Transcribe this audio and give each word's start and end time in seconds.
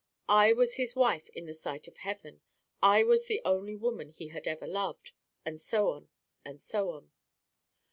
I 0.29 0.51
was 0.51 0.77
his 0.77 0.95
wife 0.95 1.29
in 1.29 1.45
the 1.45 1.53
sight 1.53 1.87
of 1.87 1.97
Heaven; 1.97 2.41
I 2.81 3.03
was 3.03 3.27
the 3.27 3.39
only 3.45 3.75
woman 3.75 4.09
he 4.09 4.29
had 4.29 4.47
ever 4.47 4.65
loved; 4.65 5.11
and 5.45 5.61
so 5.61 5.89
on, 5.91 6.09
and 6.43 6.59
so 6.59 6.89
on. 6.89 7.11